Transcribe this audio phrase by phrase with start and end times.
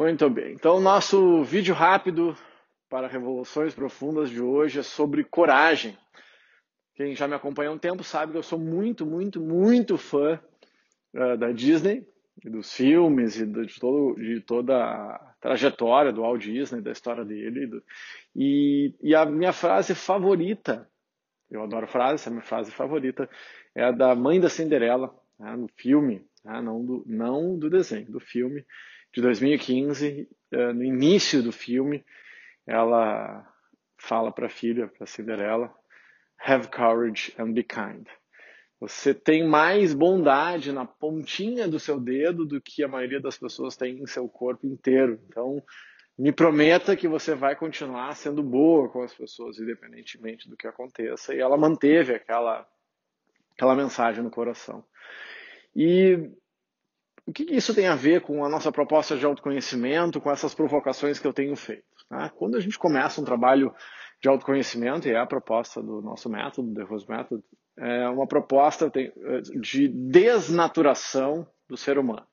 [0.00, 0.54] Muito bem.
[0.54, 2.34] Então, nosso vídeo rápido
[2.88, 5.94] para Revoluções Profundas de hoje é sobre coragem.
[6.94, 10.40] Quem já me acompanha há um tempo sabe que eu sou muito, muito, muito fã
[11.14, 12.02] uh, da Disney,
[12.42, 17.66] dos filmes e de, todo, de toda a trajetória do Walt Disney, da história dele.
[17.66, 17.84] Do,
[18.34, 20.88] e, e, a minha frase favorita,
[21.50, 23.28] eu adoro frases, a minha frase favorita
[23.74, 28.10] é a da mãe da Cinderela, né, no filme, né, não, do, não do desenho,
[28.10, 28.64] do filme
[29.12, 32.04] de 2015, eh, no início do filme,
[32.66, 33.46] ela
[33.98, 35.72] fala para a filha, para Cinderela,
[36.38, 38.06] have courage and be kind.
[38.80, 43.76] Você tem mais bondade na pontinha do seu dedo do que a maioria das pessoas
[43.76, 45.20] tem em seu corpo inteiro.
[45.28, 45.62] Então,
[46.18, 51.34] me prometa que você vai continuar sendo boa com as pessoas, independentemente do que aconteça.
[51.34, 52.66] E ela manteve aquela,
[53.52, 54.82] aquela mensagem no coração.
[55.76, 56.30] E
[57.26, 61.18] o que isso tem a ver com a nossa proposta de autoconhecimento, com essas provocações
[61.18, 61.84] que eu tenho feito?
[62.08, 62.28] Tá?
[62.30, 63.74] Quando a gente começa um trabalho
[64.20, 67.42] de autoconhecimento, e é a proposta do nosso método, The Rose Method,
[67.78, 68.90] é uma proposta
[69.60, 72.26] de desnaturação do ser humano.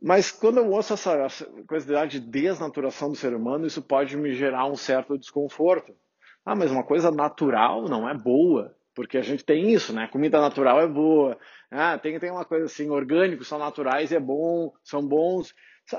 [0.00, 4.66] Mas quando eu ouço essa, coisa de desnaturação do ser humano, isso pode me gerar
[4.66, 5.94] um certo desconforto.
[6.44, 8.74] Ah, mas uma coisa natural não é boa.
[8.94, 10.06] Porque a gente tem isso, né?
[10.08, 11.38] Comida natural é boa.
[11.70, 15.54] Ah, tem, tem uma coisa assim, orgânicos são naturais, é bom, são bons.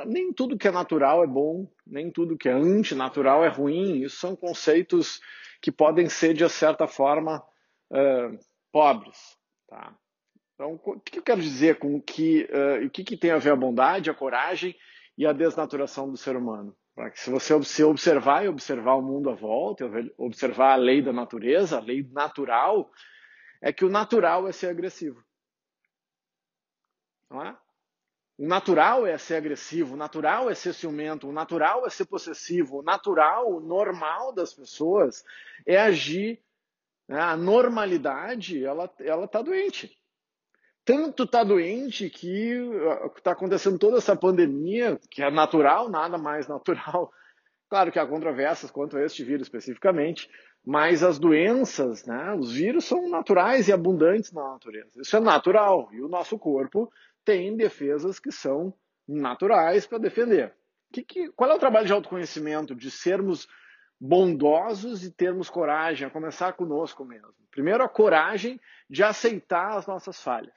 [0.05, 4.03] Nem tudo que é natural é bom, nem tudo que é antinatural é ruim.
[4.03, 5.19] Isso são conceitos
[5.61, 7.44] que podem ser, de certa forma,
[7.91, 8.38] uh,
[8.71, 9.38] pobres.
[9.67, 9.95] Tá?
[10.53, 13.52] Então, o que eu quero dizer com que, uh, o que, que tem a ver
[13.52, 14.75] a bondade, a coragem
[15.17, 16.75] e a desnaturação do ser humano?
[16.95, 21.77] Que se você observar e observar o mundo à volta, observar a lei da natureza,
[21.77, 22.91] a lei natural,
[23.61, 25.23] é que o natural é ser agressivo.
[27.30, 27.58] Não é?
[28.38, 32.80] O natural é ser agressivo, o natural é ser ciumento, o natural é ser possessivo,
[32.80, 35.23] o natural, o normal das pessoas
[35.66, 36.44] é agir.
[37.08, 37.20] Né?
[37.20, 39.98] A normalidade, ela ela está doente
[40.86, 42.60] tanto está doente que
[43.17, 47.11] está acontecendo toda essa pandemia, que é natural, nada mais natural.
[47.70, 50.30] Claro que há controvérsias quanto a este vírus especificamente,
[50.66, 55.02] mas as doenças, né, os vírus são naturais e abundantes na natureza.
[55.02, 56.92] Isso é natural e o nosso corpo
[57.26, 58.73] tem defesas que são
[59.08, 60.54] naturais para defender.
[60.92, 62.76] Que, que, qual é o trabalho de autoconhecimento?
[62.76, 63.48] De sermos
[64.00, 67.33] bondosos e termos coragem, a começar conosco mesmo.
[67.50, 70.54] Primeiro, a coragem de aceitar as nossas falhas.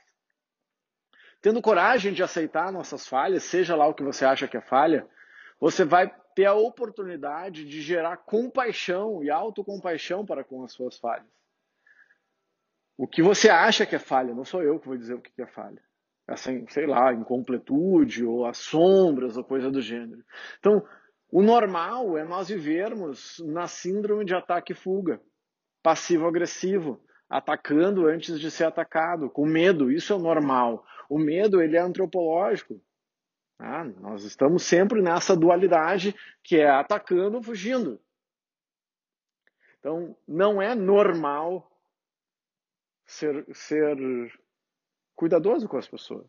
[1.47, 5.07] Tendo coragem de aceitar nossas falhas, seja lá o que você acha que é falha,
[5.61, 11.29] você vai ter a oportunidade de gerar compaixão e autocompaixão para com as suas falhas.
[12.99, 15.41] O que você acha que é falha, não sou eu que vou dizer o que
[15.41, 15.81] é falha.
[16.27, 20.25] Assim, sei lá, incompletude ou as sombras ou coisa do gênero.
[20.59, 20.85] Então,
[21.31, 25.21] o normal é nós vivermos na síndrome de ataque e fuga,
[25.81, 29.91] passivo-agressivo, atacando antes de ser atacado, com medo.
[29.91, 30.85] Isso é normal.
[31.09, 32.81] O medo ele é antropológico.
[33.59, 38.01] Ah, nós estamos sempre nessa dualidade que é atacando fugindo.
[39.79, 41.71] Então, não é normal
[43.07, 43.97] ser, ser
[45.15, 46.29] cuidadoso com as pessoas.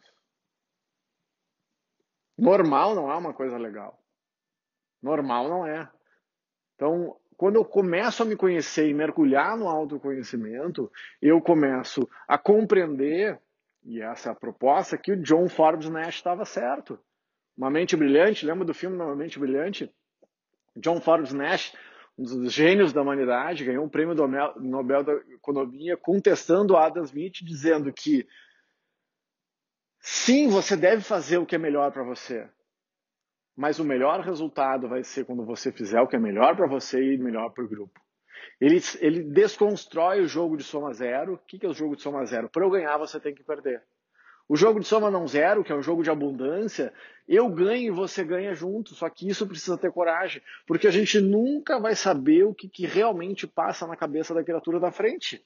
[2.37, 3.99] Normal não é uma coisa legal.
[5.01, 5.91] Normal não é.
[6.75, 13.39] Então, quando eu começo a me conhecer e mergulhar no autoconhecimento, eu começo a compreender
[13.87, 16.99] e essa é a proposta que o John Forbes Nash estava certo.
[17.57, 19.89] Uma mente brilhante, lembra do filme Uma Mente Brilhante?
[20.75, 21.73] John Forbes Nash,
[22.17, 24.13] um dos gênios da humanidade, ganhou um prêmio
[24.57, 28.27] Nobel da Economia contestando Adam Smith, dizendo que
[30.01, 32.49] sim, você deve fazer o que é melhor para você,
[33.57, 37.01] mas o melhor resultado vai ser quando você fizer o que é melhor para você
[37.01, 37.99] e melhor para o grupo.
[38.61, 41.33] Ele, ele desconstrói o jogo de soma zero.
[41.33, 42.49] O que, que é o jogo de soma zero?
[42.49, 43.81] Para eu ganhar, você tem que perder.
[44.47, 46.93] O jogo de soma não zero, que é um jogo de abundância,
[47.27, 48.93] eu ganho e você ganha junto.
[48.93, 52.85] Só que isso precisa ter coragem, porque a gente nunca vai saber o que, que
[52.85, 55.43] realmente passa na cabeça da criatura da frente.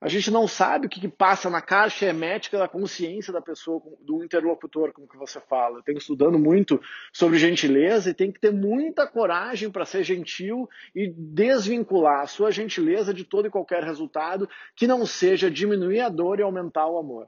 [0.00, 3.82] A gente não sabe o que, que, passa na caixa hermética da consciência da pessoa,
[4.00, 5.78] do interlocutor, como que você fala.
[5.78, 6.80] Eu tenho estudando muito
[7.12, 12.52] sobre gentileza e tem que ter muita coragem para ser gentil e desvincular a sua
[12.52, 16.98] gentileza de todo e qualquer resultado que não seja diminuir a dor e aumentar o
[16.98, 17.26] amor.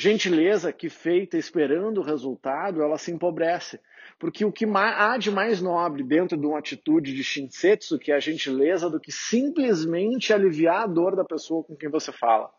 [0.00, 3.78] Gentileza que feita esperando o resultado, ela se empobrece.
[4.18, 8.14] Porque o que há de mais nobre dentro de uma atitude de shinsetsu, que é
[8.14, 12.50] a gentileza, do que simplesmente aliviar a dor da pessoa com quem você fala.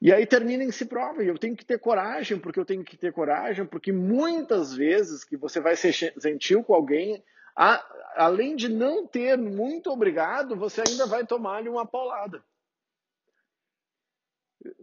[0.00, 1.28] E aí termina em si próprio.
[1.28, 5.36] Eu tenho que ter coragem, porque eu tenho que ter coragem, porque muitas vezes que
[5.36, 7.22] você vai ser gentil com alguém,
[7.54, 7.84] a,
[8.16, 12.42] além de não ter muito obrigado, você ainda vai tomar-lhe uma paulada.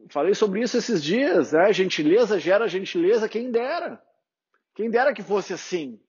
[0.09, 1.73] Falei sobre isso esses dias, né?
[1.73, 4.01] Gentileza gera gentileza, quem dera.
[4.73, 5.99] Quem dera que fosse assim.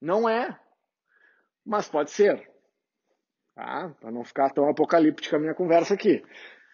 [0.00, 0.58] Não é.
[1.64, 2.50] Mas pode ser.
[3.54, 3.94] Tá?
[4.00, 6.22] Para não ficar tão apocalíptica a minha conversa aqui.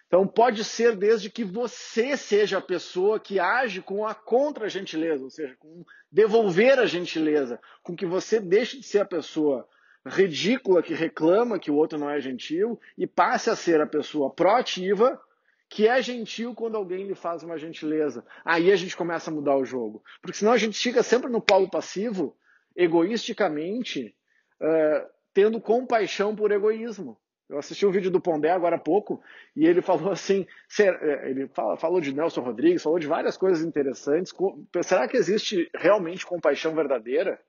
[0.07, 5.29] Então pode ser desde que você seja a pessoa que age com a contra-gentileza, ou
[5.29, 9.69] seja, com devolver a gentileza, com que você deixe de ser a pessoa
[10.05, 14.29] ridícula que reclama que o outro não é gentil e passe a ser a pessoa
[14.29, 15.19] proativa
[15.69, 18.25] que é gentil quando alguém lhe faz uma gentileza.
[18.43, 20.03] Aí a gente começa a mudar o jogo.
[20.19, 22.35] Porque senão a gente fica sempre no polo passivo,
[22.75, 24.15] egoisticamente,
[24.59, 27.19] uh, tendo compaixão por egoísmo.
[27.47, 29.21] Eu assisti um vídeo do Pondé agora há pouco
[29.55, 30.45] e ele falou assim,
[30.79, 31.49] eh, ele
[31.79, 34.31] falou de Nelson Rodrigues, falou de várias coisas interessantes.
[34.83, 37.41] Será que existe realmente compaixão verdadeira?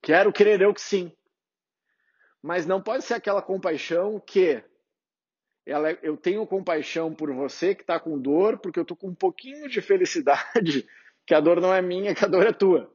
[0.00, 1.12] Quero crer eu que sim.
[2.42, 4.62] Mas não pode ser aquela compaixão que
[5.66, 9.14] ela, eu tenho compaixão por você que está com dor, porque eu estou com um
[9.14, 10.88] pouquinho de felicidade,
[11.26, 12.90] que a dor não é minha, que a dor é tua.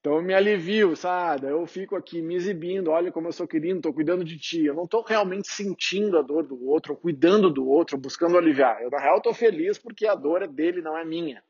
[0.00, 1.48] Então eu me alivio, sabe?
[1.48, 4.64] Eu fico aqui me exibindo, olha como eu sou querido, estou cuidando de ti.
[4.64, 8.80] Eu não estou realmente sentindo a dor do outro, ou cuidando do outro, buscando aliviar.
[8.82, 11.42] Eu, na real, estou feliz porque a dor é dele, não é minha.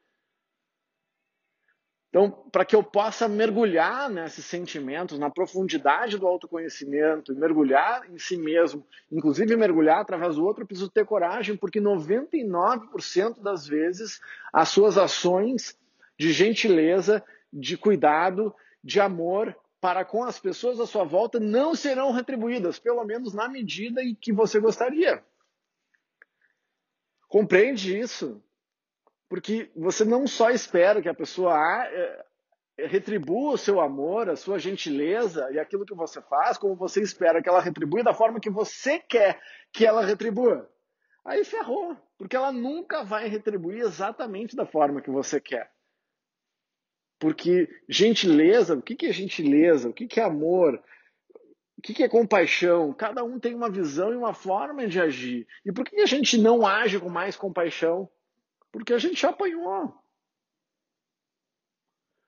[2.08, 8.36] Então, para que eu possa mergulhar nesses sentimentos, na profundidade do autoconhecimento, mergulhar em si
[8.38, 14.20] mesmo, inclusive mergulhar através do outro, eu preciso ter coragem, porque 99% das vezes
[14.50, 15.78] as suas ações
[16.18, 17.22] de gentileza
[17.52, 23.04] de cuidado, de amor para com as pessoas à sua volta não serão retribuídas, pelo
[23.04, 25.22] menos na medida em que você gostaria.
[27.28, 28.42] Compreende isso?
[29.28, 31.54] Porque você não só espera que a pessoa
[31.86, 32.24] é,
[32.86, 37.42] retribua o seu amor, a sua gentileza e aquilo que você faz, como você espera
[37.42, 39.40] que ela retribua da forma que você quer
[39.72, 40.70] que ela retribua.
[41.24, 45.70] Aí ferrou, porque ela nunca vai retribuir exatamente da forma que você quer.
[47.18, 49.88] Porque gentileza, o que é gentileza?
[49.88, 50.82] O que é amor?
[51.76, 52.92] O que é compaixão?
[52.92, 55.46] Cada um tem uma visão e uma forma de agir.
[55.64, 58.08] E por que a gente não age com mais compaixão?
[58.72, 59.94] Porque a gente apanhou.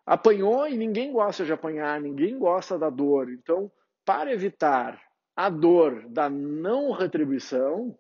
[0.07, 3.31] Apanhou e ninguém gosta de apanhar, ninguém gosta da dor.
[3.31, 3.71] Então,
[4.05, 5.01] para evitar
[5.37, 7.97] a dor da não retribuição,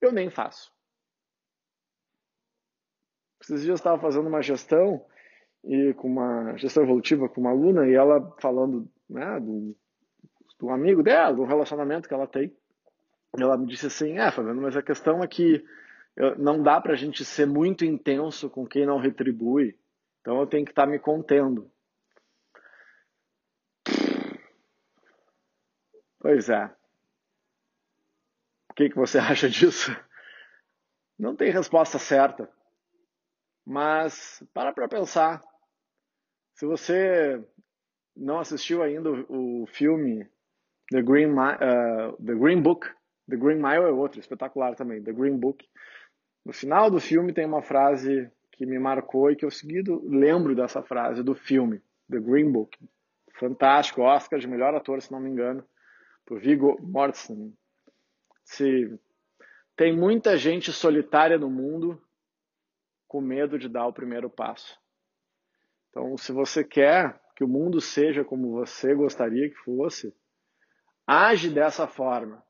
[0.00, 0.70] eu nem faço.
[3.40, 5.04] Esses dias eu estava fazendo uma gestão
[5.64, 9.76] e com uma gestão evolutiva com uma aluna e ela falando né, do,
[10.58, 12.56] do amigo dela, do relacionamento que ela tem.
[13.38, 15.64] Ela me disse assim, é, Fabiano, mas a questão é que
[16.38, 19.78] não dá para a gente ser muito intenso com quem não retribui.
[20.20, 21.70] Então eu tenho que estar tá me contendo.
[26.18, 26.64] Pois é.
[28.70, 29.96] O que, que você acha disso?
[31.18, 32.50] Não tem resposta certa.
[33.64, 35.42] Mas para para pensar.
[36.54, 37.44] Se você
[38.16, 40.26] não assistiu ainda o filme
[40.90, 42.88] The Green, uh, The Green Book,
[43.28, 45.68] The Green Mile é outro, espetacular também, The Green Book.
[46.46, 50.54] No final do filme tem uma frase que me marcou e que eu seguido lembro
[50.54, 52.78] dessa frase do filme, The Green Book.
[53.34, 55.66] Fantástico, Oscar de melhor ator, se não me engano,
[56.24, 57.52] por Viggo Mortensen.
[58.44, 58.96] Se
[59.74, 62.00] tem muita gente solitária no mundo
[63.08, 64.78] com medo de dar o primeiro passo.
[65.90, 70.14] Então, se você quer que o mundo seja como você gostaria que fosse,
[71.04, 72.40] age dessa forma.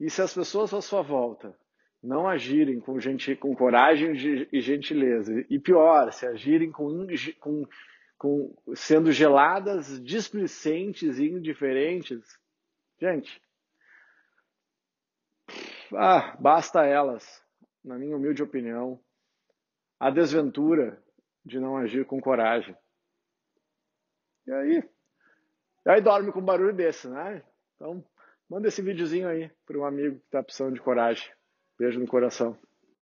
[0.00, 1.54] E se as pessoas à sua volta
[2.04, 4.12] não agirem com, gente, com coragem
[4.52, 7.06] e gentileza, e pior, se agirem com,
[7.40, 7.66] com,
[8.18, 12.20] com sendo geladas, displicentes e indiferentes,
[13.00, 13.42] gente,
[15.94, 17.42] ah, basta elas,
[17.82, 19.00] na minha humilde opinião,
[19.98, 21.02] a desventura
[21.42, 22.76] de não agir com coragem.
[24.46, 24.90] E aí?
[25.86, 27.42] E aí dorme com um barulho desse, né?
[27.76, 28.04] Então,
[28.48, 31.32] manda esse videozinho aí para um amigo que está precisando de coragem.
[31.78, 32.58] Beijo no coração.